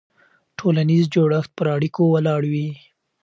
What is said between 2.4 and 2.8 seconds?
وي.